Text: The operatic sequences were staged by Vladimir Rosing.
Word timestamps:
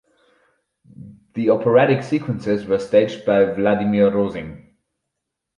The 1.35 1.51
operatic 1.51 2.01
sequences 2.01 2.65
were 2.65 2.79
staged 2.79 3.23
by 3.23 3.45
Vladimir 3.53 4.09
Rosing. 4.09 4.73